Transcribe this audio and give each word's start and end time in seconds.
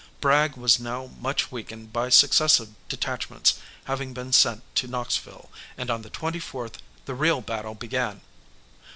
Bragg 0.19 0.57
was 0.57 0.79
now 0.79 1.11
much 1.19 1.51
weakened 1.51 1.93
by 1.93 2.09
successive 2.09 2.69
detachments 2.89 3.59
having 3.83 4.15
been 4.15 4.33
sent 4.33 4.63
to 4.77 4.87
Knoxville, 4.87 5.51
and 5.77 5.91
on 5.91 6.01
the 6.01 6.09
24th 6.09 6.77
the 7.05 7.13
real 7.13 7.39
battle 7.39 7.75
began. 7.75 8.21